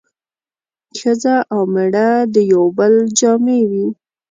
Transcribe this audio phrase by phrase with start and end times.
[0.99, 3.87] ښځه او مېړه د يو بل جامې وي